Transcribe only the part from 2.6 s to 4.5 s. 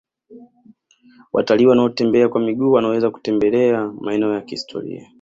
wanaweza kutembelea maeneo ya